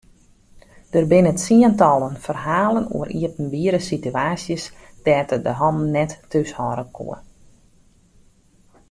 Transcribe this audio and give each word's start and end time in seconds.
Der 0.93 1.05
binne 1.11 1.33
tsientallen 1.39 2.15
ferhalen 2.25 2.87
oer 2.95 3.09
iepenbiere 3.19 3.79
situaasjes 3.89 4.63
dêr't 5.05 5.33
er 5.35 5.41
de 5.45 5.53
hannen 5.59 5.93
net 5.95 6.11
thúshâlde 6.31 6.85
koe. 6.97 7.17